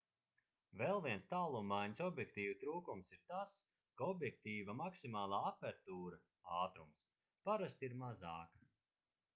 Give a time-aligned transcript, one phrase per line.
[0.77, 3.53] vēl viens tālummaiņas objektīvu trūkums ir tas
[4.01, 6.21] ka objektīva maksimālā apertūra
[6.65, 7.07] ātrums
[7.51, 8.69] parasti ir mazāka